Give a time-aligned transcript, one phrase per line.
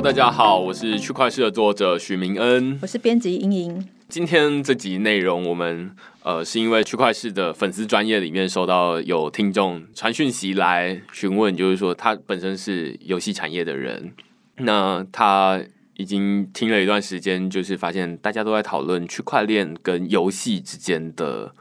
[0.00, 3.86] Hello，大家好，我是区块链的作者许明恩，我是编辑英莹。
[4.08, 14.14] 今天这集内容，我们呃是因为区块链的粉丝专业里面收到有听众传讯息来询问，就是说他本身是游戏产业的人，
[14.56, 15.60] 那他
[15.98, 21.54] 已经听了一段时间，就是发现大家都在讨论区块链跟游戏之间的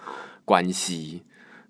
[0.45, 1.23] 关系。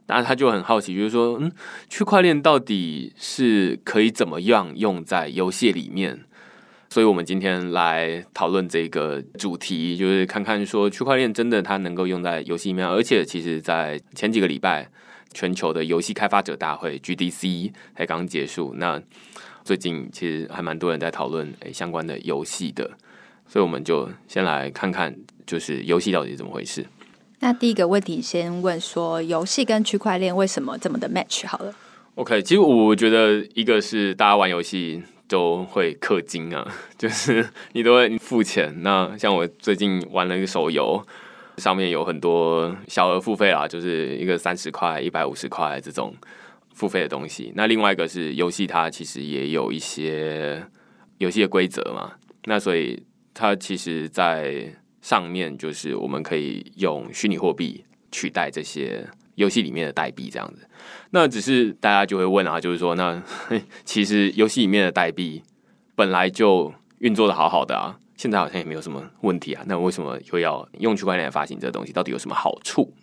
[0.05, 1.51] 那他就很好奇，就是说，嗯，
[1.87, 6.25] 区块链到底是可以怎么样用在游戏里面？
[6.91, 14.89] 所以我们今天来讨论这个主题，就是看看说区块链真的它能够用在游戏里面，而且其实，在前几个礼拜，
[15.31, 18.73] 全球的游戏开发者大会 GDC 才刚结束。
[18.77, 18.99] 那
[19.63, 22.89] 最近其实还蛮多人在讨论诶相关的游戏的，
[23.47, 26.83] 所以我们就先来看看，就是游戏到底是怎么回事。
[27.41, 31.45] 那第一个问题，先问说，游戏跟区块链为什么这么的 match？
[31.45, 31.71] 好了
[32.15, 38.75] ，OK，其实我觉得一个是大家玩游戏都会氪金啊， 就是你都会付钱。
[38.81, 41.01] 那像我最近玩了一个手游，
[41.57, 46.13] 上面有很多小额付费啦，就是一个三十块、一百五十块这种
[46.73, 47.53] 付费的东西。
[47.55, 50.65] 那另外一个是游戏，它其实也有一些
[51.19, 52.13] 游戏的规则嘛，
[52.45, 59.07] 那所以它其实，在上面就是我们可以用虚拟货币取代这些
[59.39, 60.67] 游戏里面的代币，这样子。
[61.11, 63.21] 那只是大家就会问啊，就是说，那
[63.83, 65.41] 其实游戏里面的代币
[65.95, 71.93] 本来就运作的好好的啊，现在好像也没有什么问题啊，那为什么又要用区块链发行这东西？
[71.93, 72.93] 到底有什么好处？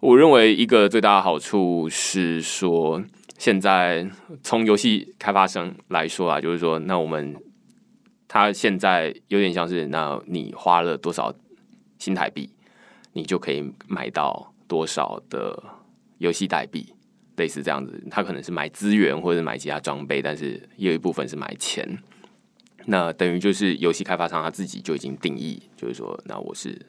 [0.00, 3.02] 我认为一个最大的好处是说，
[3.36, 4.08] 现在
[4.42, 7.36] 从游戏开发商来说啊，就是说，那我们。
[8.26, 11.32] 他现在有点像是，那你花了多少
[12.00, 12.50] 新台币，
[13.12, 15.62] 你就可以买到多少的
[16.18, 16.94] 游戏代币，
[17.36, 18.02] 类似这样子。
[18.10, 21.98] 它可能是买资源或者买其他装备，但是也有一部分是买钱。
[22.86, 26.84] 那等于就是游戏开发商他自己就已经定义，就是说，那我是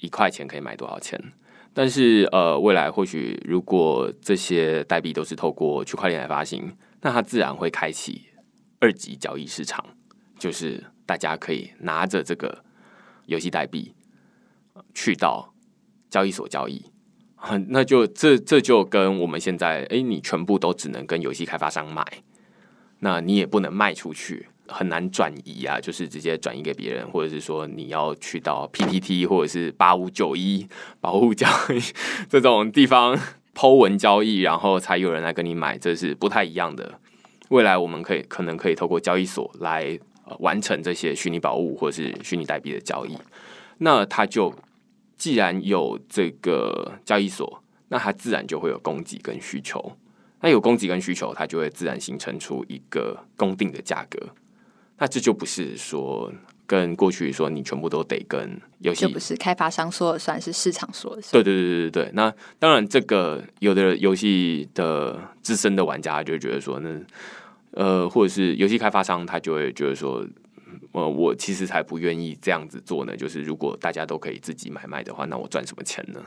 [0.00, 1.20] 一块钱可以买多少钱。
[1.74, 8.26] 但是呃，未来或许如果这些代币都是透过区块链来发行，那它自然会开启
[8.80, 9.84] 二级交易市场。
[10.38, 12.64] 就是大家可以拿着这个
[13.26, 13.94] 游戏代币
[14.92, 15.51] 去到
[16.12, 16.84] 交易所交易，
[17.68, 22.06] 那就这这就跟我们现在哎，你全部都只能跟游戏开发商买，
[22.98, 30.68] 那你也不能卖出去，很难转移啊，就是直接转移给别人，或者是说你要去到 PPT 或者是八五九一
[31.00, 31.80] 保护交易
[32.28, 33.18] 这种地方
[33.54, 37.00] 抛文交易，然后才有人来跟你买，这是不太一样的。
[37.48, 39.98] 未来我们可以可能可以透过交易所来。
[40.38, 43.18] 完成这些虚拟宝物或者是虚拟代币的交易，
[43.78, 44.54] 那它就
[45.22, 49.96] 既然有这个交易所，那它自然就会有供给跟需求。
[50.40, 54.18] 那有供给跟需求，它就会自然形成出一个公定的价格。
[54.98, 56.32] 那这就不是说
[56.66, 61.30] 跟过去说你全部都得跟游戏，就不是开发商说了算，是市场说了算。
[61.30, 62.12] 对对对对对对。
[62.14, 67.00] 那当然，这个有的游戏的资深的玩家就会觉得说，那。
[67.74, 70.22] 呃，或者是游戏开发商，他就会觉得说，
[70.92, 73.16] 呃，我其实才不愿意这样子做呢。
[73.16, 76.20] 就是如果大家都可以自己买卖的话，那我赚什么钱呢？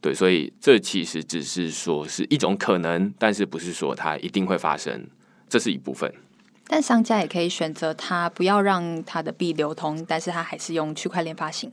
[0.00, 5.06] 对，所以这其实只是说是一种可能，但是不是说它一定会发生，
[5.48, 6.12] 这是一部分。
[6.66, 11.72] 但商家也可以选择他不要让他的币流通，但是他还是用区块链发行。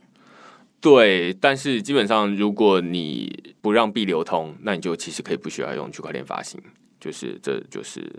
[0.80, 6.60] 对，但是基本上如果你不让币流通，那你就其实可以不需要用区块链发行，
[7.00, 8.10] 就是这就是。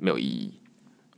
[0.00, 0.54] 没有意义，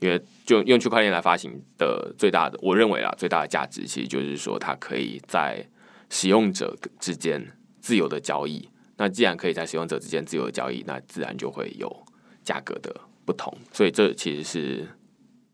[0.01, 5.67] 因为就用区块链来发行的最大的，我认为啊，最大的价值其实就是说，它可以在
[6.09, 8.69] 使用者之间自由的交易。
[8.97, 12.05] 那既然可以在使用者之间自由的交易，那自然就会有
[12.43, 12.95] 价格的
[13.25, 13.55] 不同。
[13.73, 14.89] 所以这其实是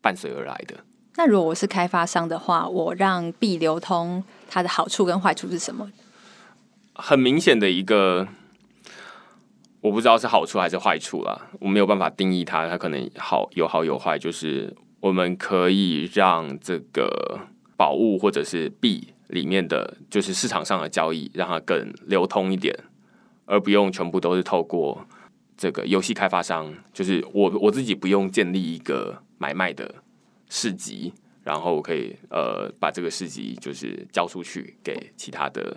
[0.01, 0.77] 伴随而来的。
[1.17, 5.91] 那如果我是开发商的话，我让币流通，它的好处跟坏处是什么？
[6.95, 8.29] 很明显的一个。
[9.81, 14.19] 我不知道是好处还是坏处啦，我没有办法定义它，它可能好有好有坏。
[14.19, 17.39] 就是我们可以让这个
[17.77, 22.75] 宝物或者是币里面的，就是市场上的交易，让它更流通一点，
[23.45, 25.07] 而不用全部都是透过
[25.57, 26.75] 这个游戏开发商。
[26.93, 29.95] 就是我我自己不用建立一个买卖的
[30.49, 31.13] 市集，
[31.45, 35.77] 然后我可以呃把这个市集就是交出去给其他的。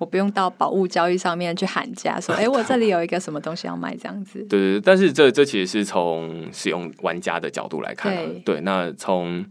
[0.00, 4.42] 我不用到宝物交易上面去喊价，说：“哎，我这里有一个什么东西要卖。”这样子。
[4.44, 8.40] 对 对，但是这这其实是从使用玩家的角度来看。
[8.40, 9.44] 对，那从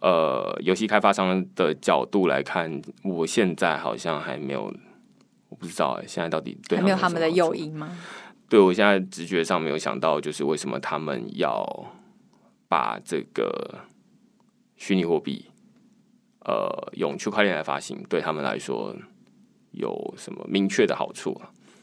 [0.00, 4.74] 呃游戏开发商的角度来看，我现在好像还没有，
[5.48, 7.96] 我不知道现在到底还没有他们的诱因吗？
[8.48, 11.64] 对我现在直觉上没有想到，就是为什么他们要
[12.66, 13.78] 把这个
[14.74, 15.46] 虚拟货币，
[16.40, 18.92] 呃，用区块链来发行，对他们来说
[19.76, 21.40] 有什么明确的好处？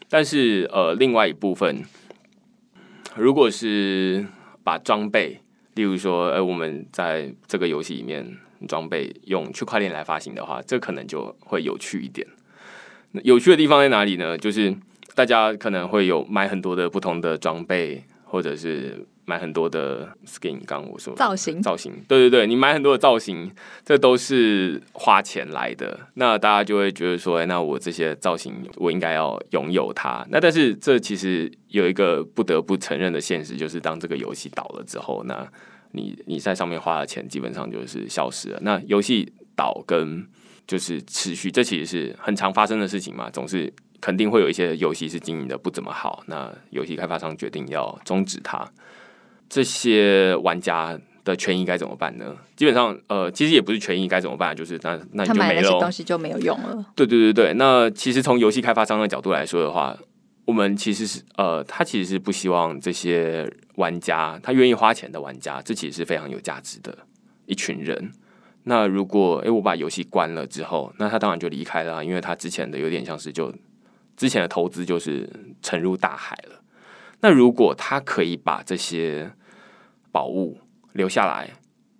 [0.08, 1.82] 但是，呃，另外一部分，
[3.16, 4.26] 如果是
[4.62, 5.40] 把装备，
[5.74, 8.36] 例如说，呃，我们在这个游戏里面
[8.68, 12.26] 装备用区块链来发行的话，这可能就会有趣一点。
[13.22, 14.36] 有趣的地方在哪里呢？
[14.36, 14.76] 就是
[15.14, 19.06] 大家可能会有买很多的不同的装备，或者是。
[19.24, 23.50] 买很多的 skin，刚我说造型，造型，对对对，你买很多的造型，
[23.84, 25.98] 这都是花钱来的。
[26.14, 30.26] 那大家就会觉得说，哎，那我这些造型，我应该要拥有它。
[30.30, 35.46] 那但是这其实有一个不得不承认的现实，就是当这个游戏倒了之后，那
[35.92, 38.58] 你你在上面花的钱基本上就是消失了。
[38.62, 40.26] 那游戏倒跟
[40.66, 48.68] 就是持续，这其实是很常发生的事情嘛，总是肯定会有一些游戏是经营的不怎么好，那游戏开发商决定要终止它。
[49.52, 52.34] 这些玩家的权益该怎么办呢？
[52.56, 56.86] 基本上，呃，其实也不是权益该怎么办，就是那那就没了，东西就没有用了。
[56.96, 59.94] 对对对对，那其实从游戏开发商的角度来说的话，
[60.46, 66.96] 我们其实是呃，他其实是不希望这些玩家，他愿意花钱的玩家，这其实是非常有价值的
[67.44, 68.10] 一群人。
[68.62, 73.52] 那如果哎，我把游戏关了之后，那他当然就离开了，因为他之前的有点像是就
[74.16, 75.28] 之前的投资就是
[75.60, 76.62] 沉入大海了。
[77.20, 79.30] 那如果他可以把这些
[80.12, 80.58] 宝物
[80.92, 81.50] 留下来，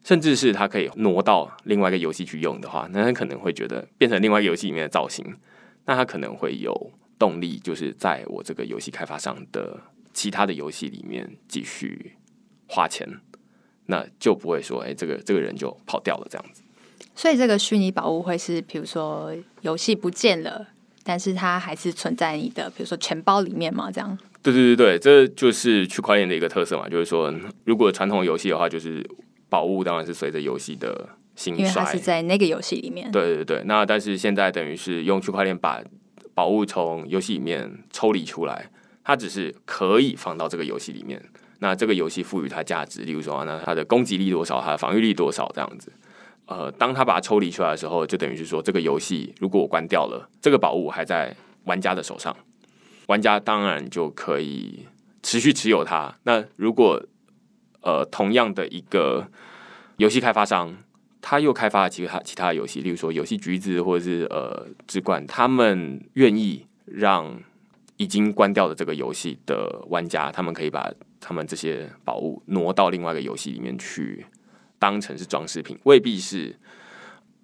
[0.04, 5.34] 甚至是他可以挪到另外一个游戏去用的话，那他可能会觉得变成另外一个游戏里面的造型，
[5.86, 9.80] 那他可能会有动力，就是在我这个游戏开发商的
[10.12, 12.16] 其他的游戏里面继续
[12.68, 13.08] 花钱，
[13.86, 16.62] 那就不会说，哎，这个这个人就跑掉了这样子。
[17.14, 20.68] 所以这个虚拟宝物会是，比如说游戏不见了，
[21.02, 24.18] 但是它还是存在你的，比如说钱包里面嘛，这样。
[24.42, 27.32] 对对对对，这就是区块链的一个特色嘛，就是说，
[27.64, 29.08] 如果传统游戏的话，就是
[29.48, 33.10] 宝物当然是随着游戏的兴衰，因为它是在那个游戏里面。
[33.12, 35.80] 对对对，那但是现在等于是用区块链把
[36.34, 38.70] 宝物从游戏里面抽离出来，
[39.04, 41.22] 它只是可以放到这个游戏里面。
[41.60, 45.92] 那这个游戏赋予它价值，例如说，那它的攻击力多少，它的防御力多少这样子。
[46.46, 51.32] 呃，当它把它抽离出来的时候，就等于是说，这个游戏如果我关掉了，这个宝物还在
[51.66, 52.36] 玩家的手上。
[53.06, 54.86] 玩家当然就可以
[55.22, 56.16] 持续持有它。
[56.24, 57.04] 那如果
[57.80, 59.28] 呃同样的一个
[59.96, 60.76] 游戏开发商，
[61.20, 67.40] 他又开发了其他其他游戏，例如说游戏橘子或者是呃之冠，他们愿意让
[67.96, 74.26] 已经关掉的这个游戏的玩家，他们可以把他们这些宝物挪到另外一个游戏里面去，
[74.80, 76.58] 当成是装饰品，未必是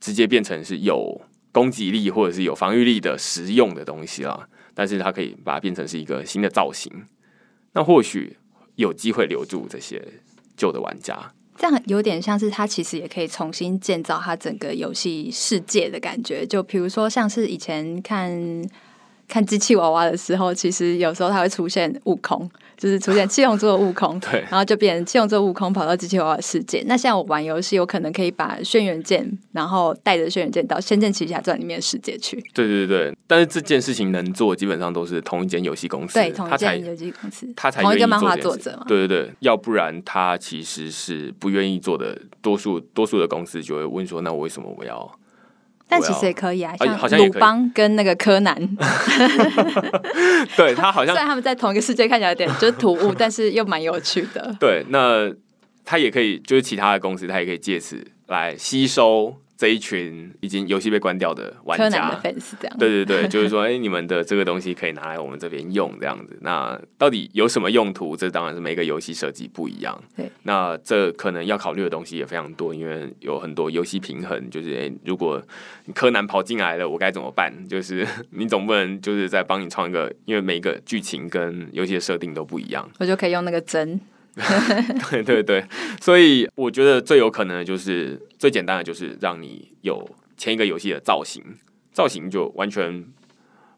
[0.01, 1.21] 直接变成是有
[1.53, 4.49] 攻击力或者是有防御力的实用的东西了。
[4.79, 6.89] 但是它可以把它变成是一个新的造型，
[7.73, 8.37] 那或许
[8.77, 10.01] 有机会留住这些
[10.57, 11.19] 旧的玩家。
[11.57, 16.47] 这样有点像是它其实也可以重新建造它整个游戏世界的感觉。
[16.47, 18.31] 就比如说像是以前看
[19.29, 22.51] 看机器娃娃的时候，其实有时候它会出现悟空。
[22.79, 26.81] 就是出现七龙珠的悟空， 对，然后就变成七龙珠悟空跑到机器娃娃世界。
[26.87, 32.41] 那像我玩游戏，我可能可以把轩辕剑，然后带着轩辕剑到《仙剑奇侠传》里面的世界去。
[32.55, 38.85] 对对对，但是这件事情能做，基本上都是同一间游戏公司，对，同一间游戏公司，他才同一个漫画作者嘛。
[38.87, 42.17] 对对对，要不然他其实是不愿意做的。
[42.41, 45.11] 多数多数的公司就会问说：“那我为什么我要？”
[45.89, 46.75] 但其实也可以啊，
[47.09, 48.55] 像鲁邦跟那个柯南，
[50.57, 54.55] 对他好像虽然他们在同一个世界看起来有点就是突兀，但是又蛮有趣的。
[54.61, 55.33] 对，那
[55.85, 59.37] 他也可以，就是其他的公司，他也可以借此来吸收。
[59.59, 66.39] 这一群已经游戏被关掉的玩家，粉丝这样，对对对，就是说，哎，你们的这个东西可以拿来我们这边用，这样子。
[66.43, 68.17] 那到底有什么用途？
[68.17, 70.01] 这当然是每个游戏设计不一样。
[70.17, 75.43] 对，那这可能要考虑的东西也非常多，因为有很多游戏平衡，就是哎，如果
[75.93, 77.53] 柯南跑进来了，我该怎么办？
[77.69, 84.01] 就是 你总不能就是在帮你创一个，因为每一个剧情跟游戏的设定都不一样，我就可以用那个针。
[85.11, 85.65] 对对对，
[86.01, 91.43] 所以我觉得最有可能的就是最简单的，就是让你有前一个游戏的造型，
[91.93, 93.05] 造型就完全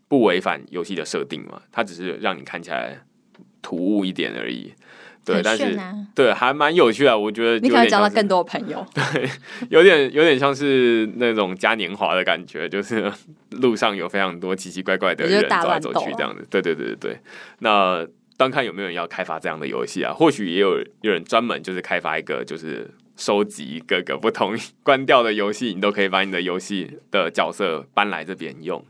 [0.06, 2.98] 不违反游戏的设定嘛，它只是让你看起来
[3.62, 4.74] 突兀一点而已。
[5.24, 5.78] 对，但是
[6.14, 8.84] 对还蛮有趣的，我觉得你可以交到更多朋友。
[8.94, 9.28] 对，
[9.70, 13.10] 有点有点像是那种嘉年华的感觉，就是
[13.50, 16.46] 路上有非常多奇奇怪怪的人走来走去这样子。
[16.50, 17.20] 对对对对对，
[17.60, 18.06] 那。
[18.40, 20.14] 端看有没有人要开发这样的游戏啊？
[20.14, 28.82] 或许也有有人专门就是开发一个，就是收集各个不同关掉的游戏，你都可以把你的游戏的角色搬来这边用。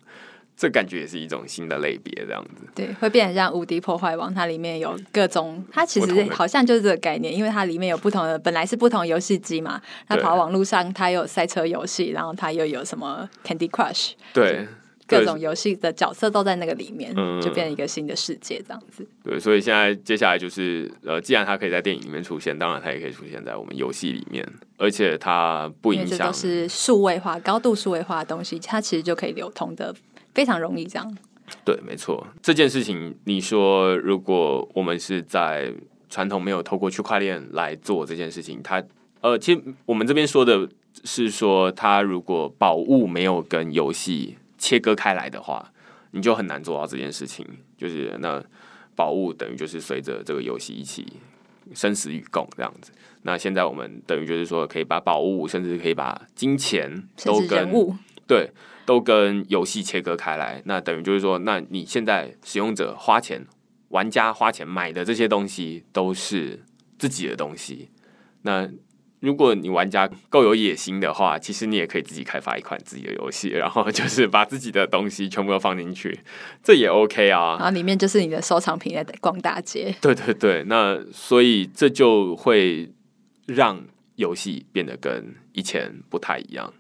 [0.57, 2.65] 这感觉也是一种新的类别，这样子。
[2.77, 14.69] 对，会变成像《无敌破坏王》，它里面有各种，它其实好像就是这个概念，因为它里面有不同的，本来是不同游戏机嘛，那对跑网络上，它有赛车游戏，然后它又有什么 Candy Crush，对
[15.19, 19.07] 各种游戏的角色都在那个里面，嗯就变成一个新的世界这样子。
[19.25, 26.33] 对，所以现在接下来就是呃，既然它可以在电影里面出现，当然它也可以出现在我们游戏里面，而且它不影响都。
[26.33, 29.95] 是数位化、高度数位化的东西，它其实就可以流通的
[30.33, 31.19] 非常容易这样。
[31.65, 35.73] 对，没错，这件事情，你说如果我们是在
[36.09, 38.83] 传统没有透过区块链来做这件事情，它
[39.21, 40.69] 呃，其实我们这边说的
[41.05, 45.73] 是说，它如果宝物没有跟游戏切割开来的话，
[46.13, 47.45] 你就很难做到这件事情。
[47.77, 48.41] 就是那
[48.95, 51.15] 宝物等于就是随着这个游戏一起
[51.75, 52.93] 生死与共这样子。
[53.23, 57.71] 那现在我们等于就是说，可以把宝物，甚至可以把金钱都跟，
[58.27, 58.51] 对，
[58.87, 60.63] 都跟游戏切割开来。
[60.67, 63.47] 那等于就是说，那你现在使用者花钱，
[63.89, 66.65] 玩家花钱买的这些东西都是
[66.99, 67.91] 自己的东西。
[68.43, 68.69] 那
[69.21, 76.19] 如果你玩家够有野心的话，其实你也可以自己开发一款自己的游戏，然后就是把自己的东西全部都放进去，
[76.63, 77.57] 这也 OK 啊。
[77.59, 79.95] 然后里面就是你的收藏品在逛大街。
[80.01, 82.91] 对对对，那所以这就会
[83.47, 83.85] 让
[84.17, 86.73] 游戏变得跟以前不太一样。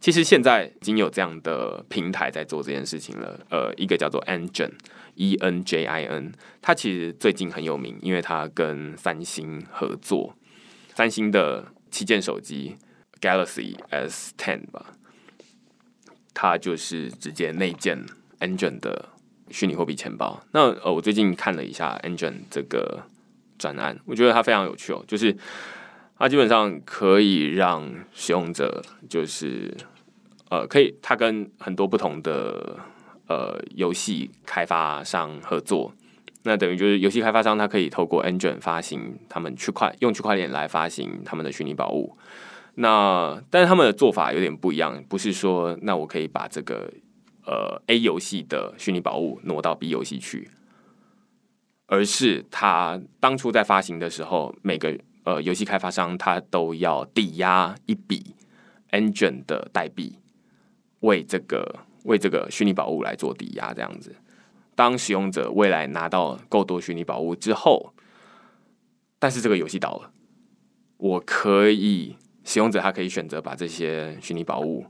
[0.00, 3.38] 其实现在已经有这样的平台在做这件事情了。
[3.50, 10.34] 呃，一个叫做 Engine，E N J I N，它其实最近很有名，因为它跟三星合作，
[10.96, 12.76] 三星的旗舰手机
[13.20, 14.86] Galaxy S Ten 吧，
[16.34, 18.04] 它就是直接内建
[18.40, 19.10] Engine 的
[19.50, 20.42] 虚拟货币钱包。
[20.52, 23.04] 那呃，我最近看了一下 Engine 这个
[23.58, 25.36] 专案，我觉得它非常有趣哦，就是
[26.18, 29.76] 它基本上可以让使用者就是
[30.48, 32.80] 呃，可以它跟很多不同的
[33.28, 35.94] 呃游戏开发商合作。
[36.44, 42.16] 那等于就是游戏开发商，他可以透过 Engine 发行他们区块用区块链来发行他们的虚拟宝物。
[42.74, 46.92] 那但是他们的做法有点不一样，不是说那我可以把这个
[47.44, 50.50] 呃 A 游戏的虚拟宝物挪到 B 游戏去，
[51.86, 58.34] 而是他当初在发行的时候，每个呃游戏开发商他都要抵押一笔
[58.90, 60.18] Engine 的代币，
[61.00, 64.16] 为这个为这个虚拟宝物来做抵押，这样子。
[64.74, 67.92] 当使用者未来拿到够多虚拟宝物之后，
[69.18, 70.10] 但是这个游戏倒了，
[70.96, 74.86] 我可以使用者他可以选择把这些虚拟宝物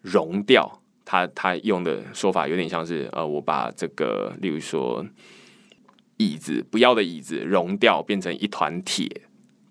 [0.00, 0.80] 融掉。
[1.02, 5.04] 他他用的说法有点像是呃，我把这个，例如说
[6.18, 9.08] 椅子不要的椅子融掉，变成一团铁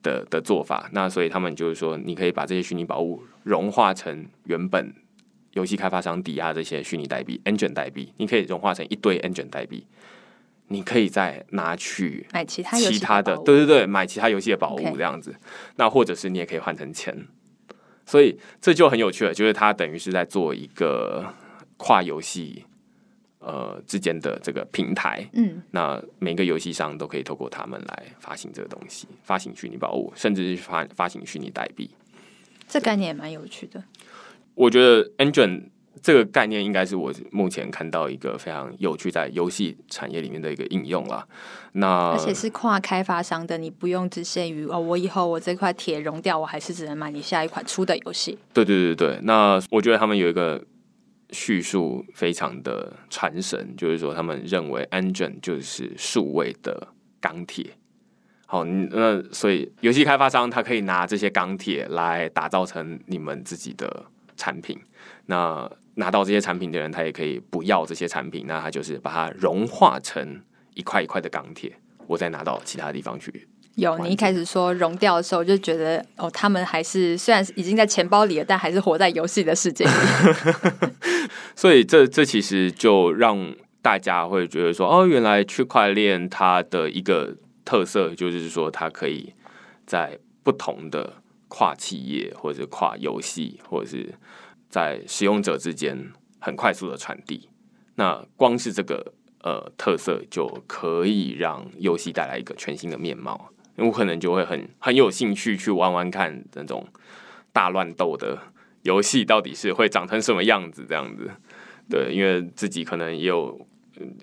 [0.04, 0.90] 的的做法。
[0.92, 4.94] 那所以他们就是说，你可以把这些虚拟宝物融化成原本
[5.60, 9.86] 游戏开发商抵押这些虚拟代币 Engine 代币，你可以融化成一堆 Engine 代币，
[10.70, 15.36] 你可以再拿去买其他其他的对对对，买其他游戏的宝物这样子。
[15.76, 17.28] 那或者是你也可以换成钱，
[18.06, 21.34] 所以这就很有趣了，就是它等于是在做一个
[21.78, 22.64] 跨游戏
[23.40, 25.30] 呃之间的这个平台。
[25.34, 31.92] 嗯，那每个游戏商都可以透过他们来发行这个东西，发行虚拟宝物，甚至是发发行虚拟代币。
[32.68, 33.84] 这概念也蛮有趣的。
[34.56, 35.70] 我觉得 Engine
[36.02, 41.28] 这个概念应该是我目前看到一个非常有趣在游戏产业里面的一个应用啦。
[41.74, 48.38] 那而且是跨开发商的，你不用只限于哦，我以后我这块铁融掉，我还是只能买你下一款出的游戏。
[48.54, 50.64] 对对对对，那我觉得他们有一个
[51.32, 56.88] 叙述非常的传神，就是说他们认为 Engine 就是数位的
[57.20, 57.72] 钢铁。
[58.48, 64.06] 好，那所以游戏开发商他可以拿这些钢铁来打造成你们自己的
[64.40, 64.80] 产品。
[65.28, 70.42] 那拿到这些产品的人，他也可以不要这些产品，那他就是把它融化成
[70.74, 71.72] 一块一块的钢铁，
[72.08, 79.92] 我再拿到其他地方去有，你一开始说融掉的时候，就觉得哦，他们还是虽然已经在钱包里了，但还是活在游戏的世界里。
[81.56, 89.34] 所以这这其实就让大家会觉得说，哦，原来区块链它的一个特色就是说，它可以
[89.86, 91.19] 在不同的
[91.50, 94.14] 跨企业或者是跨游戏，或者是
[94.70, 95.98] 在使用者之间
[96.40, 97.50] 很快速的传递。
[97.96, 99.14] 那光是这个
[99.44, 103.50] 呃特色就可以让游戏带来一个全新的面貌。
[103.76, 106.86] 我可能就会很很有兴趣去玩玩看那种
[107.52, 108.38] 大乱斗的
[108.84, 111.32] 游戏到底是会长成什么样子，这样子。
[111.90, 113.66] 对，因为自己可能也有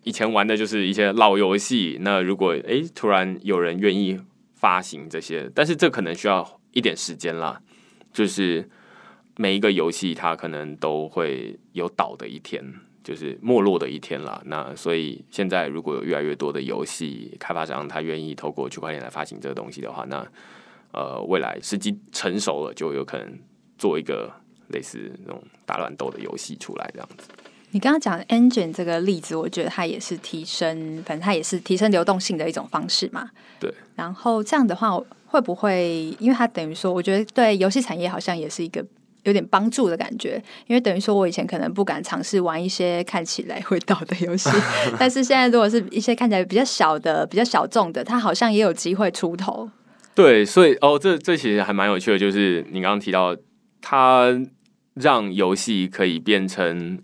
[0.04, 4.18] 以前玩的就是一些老游戏，那如果诶突然有人愿意
[4.54, 7.60] 发行这些，但是这可能需要一点时间啦。
[8.12, 8.68] 就是
[9.36, 12.62] 每一个游戏它可能都会有倒的一天，
[13.04, 14.40] 就是没落的一天啦。
[14.46, 20.26] 那所以现在如果有越来越多的游戏开发商他愿意透过区块链来发行这个东西的话，那
[20.92, 23.38] 呃未来时机成熟了，就有可能
[23.76, 24.32] 做一个
[24.68, 27.28] 类似那种大乱斗的游戏出来这样子。
[27.72, 33.28] 你刚刚讲 engine 这个例子，我觉得它也是提升，反正它也是提升流动性的一种方式嘛。
[33.60, 33.70] 对。
[33.94, 34.98] 然后这样的话，
[35.36, 38.82] 会不会因为它等于说，我觉得对游戏产业好像也是一个
[39.24, 44.48] 有点帮助的感觉，因为等于说我以前可能不敢尝试玩一些看起来会倒的游戏，
[44.98, 49.68] 但是现在如果是一些看起来比较小的、比较小众的，它好像也有机会出头。
[50.14, 53.36] 对，所以哦，这这其实还蛮有趣的，就是你刚刚提到，
[53.82, 54.34] 它
[54.94, 56.98] 让游戏可以变成。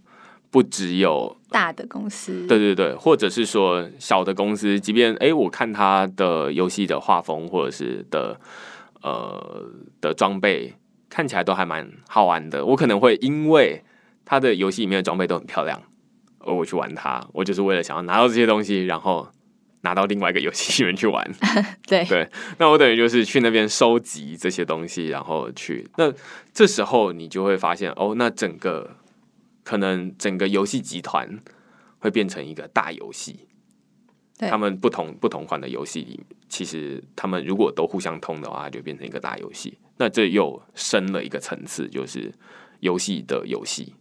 [0.53, 8.41] 不只有大的公司，对对对，或者是说小的公司，即便哎，我看他的游戏的画风或者是的
[9.03, 10.75] 呃的装备
[11.09, 13.85] 看起来都还蛮好玩的，我可能会因为
[14.25, 15.81] 他的游戏里面的装备都很漂亮，
[16.39, 19.29] 而我去玩它，我就是为了想要拿到这些东西，然后
[19.83, 21.31] 拿到另外一个游戏里面去玩。
[21.87, 22.29] 对对，
[22.59, 26.13] 那我等于就是去那边收集这些东西，然后去那
[26.53, 28.97] 这时候你就会发现哦，那整个。
[29.62, 31.40] 可能整个游戏集团
[31.99, 33.49] 会变成一个大游戏，
[34.38, 39.78] 他们不同不同款的游戏里，其实他们如果都互相通的话，就变成一个大游戏。
[39.99, 42.35] 那这又升了一个层次，就是
[42.81, 43.95] 游戏的游戏。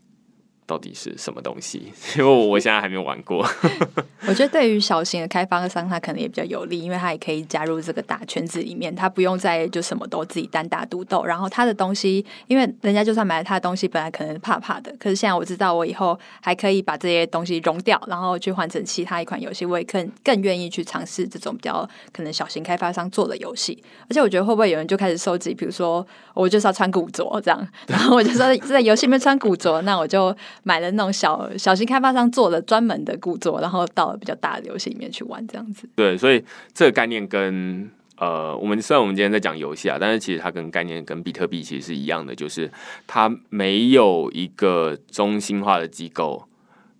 [0.71, 1.91] 到底是什么东西？
[2.17, 3.45] 因为我现在还没有玩过。
[4.25, 11.25] 我觉得对于小型的开发商，他可能也比较有利，因为他也可以加入这个大圈子里面，他不用再就什么都自己单打独斗。
[11.25, 23.83] 然后他的东西，因为人家就算买了他的东西，本来可能怕怕的，可是现在我知道，我以后还可以把这些东西融掉，然后去换成其他一款游戏，我也更更愿意去尝试这种比较可能小型开发商做的游戏。
[24.07, 30.33] 而且我觉得会不会有人就开始收集，比如说我就是要穿古着这样， 然后我就说在游戏里面穿古着，那我就。
[30.63, 35.89] 买了那种小小型开发商做的专门的故作，然后到了比较大的游戏里面去玩，这样子。
[35.95, 36.43] 对，所以
[36.74, 42.71] 这个概念跟呃，我们虽然我们今天在讲游戏啊，但是其实它跟概念跟比特币其实是一样的，就是
[43.07, 46.47] 它没有一个中心化的机构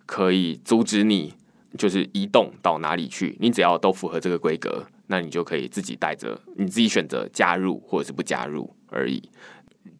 [0.04, 1.34] 可以阻止你，
[1.78, 3.36] 就是移动到哪里去。
[3.38, 9.22] 你只要都符合这个规格，那你就可以自己带着，你自己选择加入或者是不加入而已。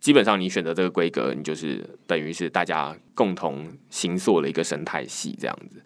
[0.03, 5.81] 基本上，你选择这个规格，你就是等于是大家共同行塑了一个生态系这样子。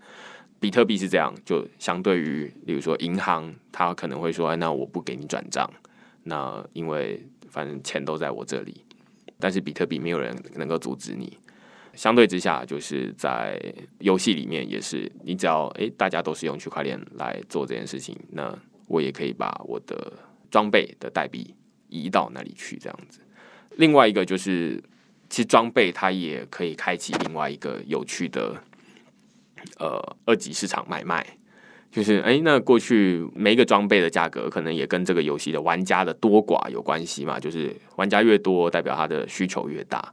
[0.58, 5.70] 比特币是这样，就相对于，比如说银行，它可能会说：“哎，那我不给你转账，
[6.22, 8.82] 那因为反正钱都在我这里。”
[9.38, 11.36] 但是比特币没有人能够阻止你。
[11.92, 13.60] 相对之下，就是在
[13.98, 20.10] 游戏里面也是，你只要哎，大家都是用区块链来做这件事情，那我也可以把我的
[20.50, 21.54] 装备的代币
[21.90, 23.20] 移到那里去，这样子。
[23.76, 24.82] 另外一个就是，
[25.28, 28.56] 其实装备它也可以开启另外一个有趣的，
[29.78, 31.26] 呃，二级市场买卖。
[31.90, 37.38] 就是哎，那过去每一个装备的价格可能也跟这个游戏的玩家的多寡有关系嘛。
[37.38, 40.12] 就是玩家越多，代表它的需求越大。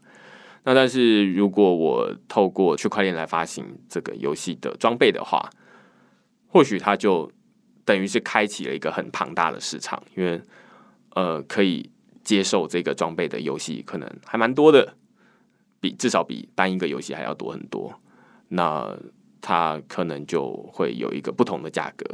[0.63, 5.49] 那但是如果我透过区块链来发行这个游戏的装备的话，
[6.47, 7.31] 或许它就
[7.83, 10.41] 等于是开启了一个很庞大的市场，因为
[11.15, 11.89] 呃可以。
[12.23, 14.95] 接受这个装备的游戏可能还蛮多的，
[15.79, 17.99] 比至少比单一个游戏还要多很多。
[18.49, 18.97] 那
[19.41, 22.05] 它可能就会有一个不同的价格，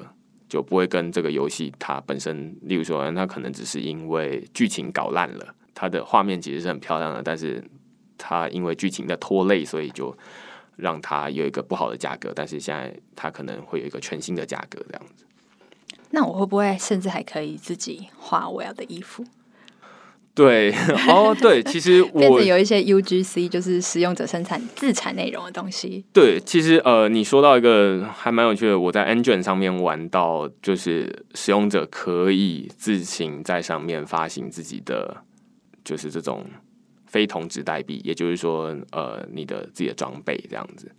[0.47, 7.63] 就不会跟这个游戏它本身，例如说，它可能只是因为剧情搞烂了，它的画面其实是很漂亮的，但是
[8.17, 10.17] 它因为剧情的拖累，所以就
[10.75, 12.31] 让它有一个不好的价格。
[12.33, 15.25] 但是现在它可能会有一个全新的价格这样子。
[16.11, 19.23] 那我会不会甚至还可以自己画我要的衣服？
[20.39, 20.71] 对，
[21.09, 26.05] 哦，对，其实我有一些 UGC，就是使用者生产自产内容的东西。
[26.13, 35.17] 对，其实呃，你说到一个还蛮有趣的，我在 Engine 上面玩到，就是使用者可以自行在上面发行自己的，
[35.83, 36.45] 就是这种
[37.05, 40.89] 非同质代币，也就是说，呃，你的自己的装备这样子，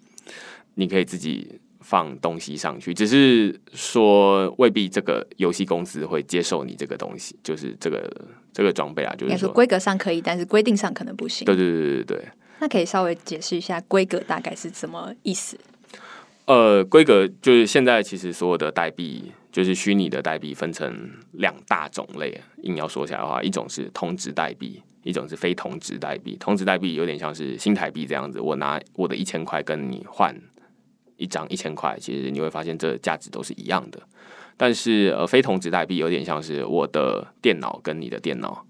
[0.74, 1.60] 你可以自己。
[1.80, 8.10] 放东西上去，只是说未必这个游戏公司会接受你这个东西，就是这个
[8.52, 11.44] 这个装备啊，就是说规格上可以，但是规定上可能不行。
[11.44, 12.24] 对对对对对。
[12.60, 15.58] 那可以稍微解释一下规格大概是什么意思？
[16.44, 22.38] 呃，规格就是现在其实所有的代币，就是虚拟的代币，分成两大种类。
[22.62, 26.36] 硬要说起来的话，一种是同值代币，一种是非同值代币。
[26.38, 30.34] 同值代币有点像是新台币这样子，我拿我的一千块跟你换。
[31.20, 34.00] 一张一千块，其实你会发现这价值都是一样的。
[34.56, 38.64] 但是呃，非同值代币有点像是我的电脑跟你的电脑，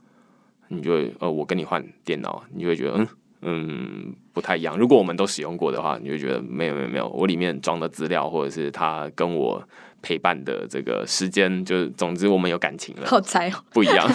[0.68, 3.08] 你就呃，我跟你换电脑，你就会觉得嗯，
[3.42, 4.76] 嗯不太一样。
[4.76, 9.62] 如果我们都使用过的话，你就觉得没有没有没有，我里面装的资料或者是它跟我
[10.00, 13.54] 陪伴的这个时间，就是总之我们有感情了，好猜哦。
[13.72, 14.08] 不一样。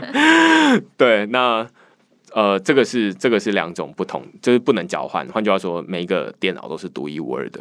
[0.98, 1.66] 对，那
[2.32, 5.26] 呃，这个是这个是两种不同，就是不能交换。
[5.28, 7.60] 换句话说，每一个电脑都是独一无二的。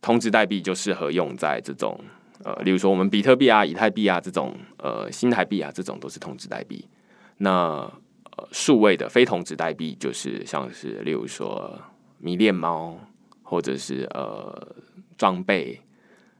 [0.00, 1.98] 通知代币就适合用在这种
[2.44, 6.84] 呃，例如说我们比特币啊、以太币啊这种呃新台币啊这种都是通知代币。
[7.38, 7.50] 那
[8.36, 11.76] 呃数位的非同质代币就是像是例如说
[12.18, 12.98] 迷恋猫
[13.42, 14.76] 或者是呃
[15.16, 15.80] 装备，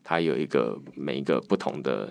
[0.02, 2.08] 它有一个每一个不同的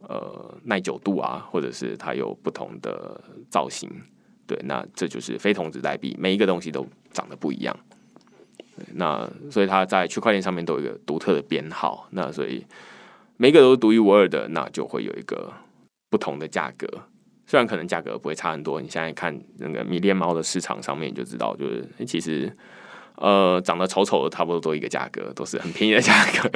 [0.00, 3.90] 呃耐久度啊，或者是它有不同的造型。
[4.48, 7.76] 对，那这就是非同质代币，每一个东西都长得不一样。
[8.94, 12.64] 那所以它在区块链上面都有一个独特的编号，那所以
[13.36, 15.52] 每个都是独一无二的，那就会有一个
[16.08, 16.88] 不同的价格。
[17.46, 22.54] 虽然可能价格不会差很多，你现在看那个迷恋猫的市场上面，就知道，就是其实
[23.16, 26.50] 呃长得丑丑的差不多都一个价格，都是很便宜的价格。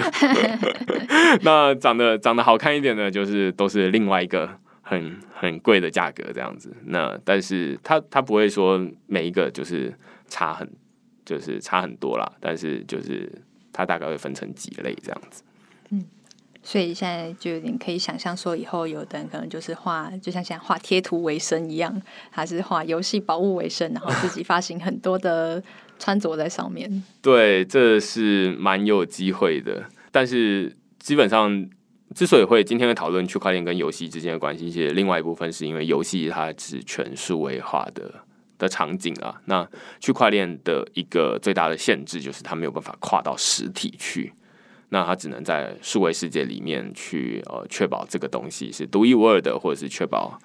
[1.43, 4.49] 那长得长得好看一点的，就是都是另外一个
[5.01, 6.75] 很很贵的价格这样子。
[6.87, 9.93] 那但是他他不会说每一个就是
[10.29, 10.69] 差很。
[11.25, 13.31] 就是差很多啦，但是就是
[13.73, 15.45] 他大概会分成几类这样子。
[15.91, 16.05] 嗯，
[16.65, 25.63] 所以现在就有点可以想象说，以后有的人可能就是画，就像现在画贴图为生一样，还是画游戏宝物为生，然后自己发行很多的
[25.97, 27.05] 穿着在上面。
[27.23, 29.85] 对，这是蛮有机会的。
[30.11, 31.71] 但是基本上，
[32.15, 38.25] 之所以会今天会讨论区块链跟游戏之间的关系，其实另外一部分是因为游戏它是全数位化的。
[38.59, 44.33] 的场景啊，那区块链的一个最大的限制就是它没有办法跨到实体去，
[44.91, 50.39] 那它只能在数位世界里面去呃确保这个东西是独一无二的，或者是确保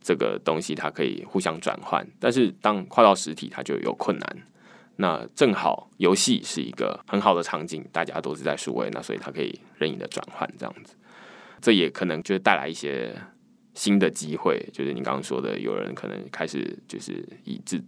[0.00, 2.06] 这个东西它可以互相转换。
[2.20, 4.36] 但是当跨到实体，它就有困难。
[4.94, 10.94] 那正好游戏是一个很好的场景，大家都是在数位，那所以它可以任意的转换这样子，
[11.60, 13.14] 这也可能就是带来一些。
[13.74, 17.80] 新的机会就是你刚刚说的，有人可能开始就是以制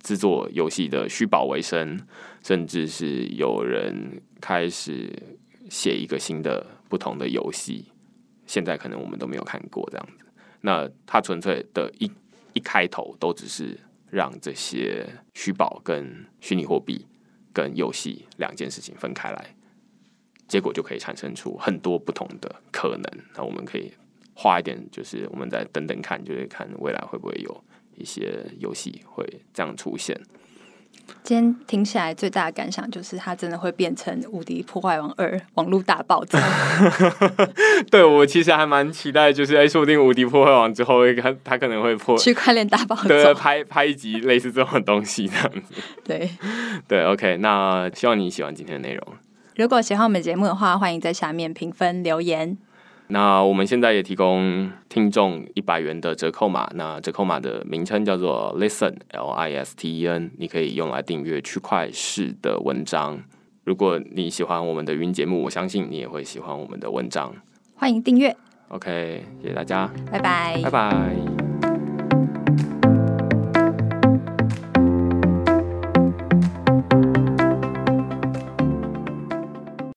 [0.00, 1.96] 制作游戏的虚宝为生，
[2.42, 5.08] 甚至是有人开始
[5.68, 7.92] 写一个新的不同的游戏，
[8.44, 10.26] 现在可能我们都没有看过这样子。
[10.62, 12.10] 那它纯粹的一
[12.52, 13.78] 一开头都只是
[14.10, 17.06] 让这些虚宝跟虚拟货币
[17.52, 19.54] 跟游戏两件事情分开来，
[20.50, 23.04] 结果就可以产生出很多不同的可能。
[23.34, 23.90] 那我们可以。
[24.32, 27.62] 花一点，就是我们再等等看，就是看未来会不会有
[27.94, 30.18] 一些游戏会这样出现。
[31.22, 36.40] 今天听起来最大的感想就是，它真的会变成《无敌破坏王二》网络大爆炸。
[37.90, 45.74] 对我其实还蛮期待，就是哎，说不定《无敌破坏王》之后，它它可能会破区块链大爆炸，对，拍拍一集类似这种东西这样子。
[46.02, 46.30] 对
[46.88, 49.06] 对，OK，那希望你喜欢今天的内容。
[49.60, 52.56] 如果喜欢我们节目的话，欢迎在下面评分留言。
[53.08, 63.22] 那我们现在也提供听众一百元的折扣码，那折扣码的名称叫做 Listen L I S T E N，你可以用来订阅区块式的文章。
[63.64, 67.34] 如果你喜欢我们的语音节目，我相信你也会喜欢我们的文章。
[67.76, 68.34] 欢迎订阅。
[68.68, 71.49] OK，谢谢大家，拜拜，拜拜。